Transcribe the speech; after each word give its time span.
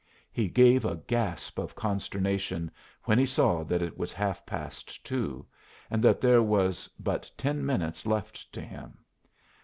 He 0.31 0.47
gave 0.49 0.83
a 0.83 0.95
gasp 0.95 1.59
of 1.59 1.75
consternation 1.75 2.71
when 3.03 3.19
he 3.19 3.27
saw 3.27 3.63
that 3.65 3.83
it 3.83 3.99
was 3.99 4.11
half 4.11 4.43
past 4.47 5.05
two, 5.05 5.45
and 5.91 6.03
that 6.03 6.19
there 6.21 6.41
was 6.41 6.89
but 6.99 7.29
ten 7.37 7.63
minutes 7.63 8.07
left 8.07 8.51
to 8.53 8.61
him. 8.61 8.97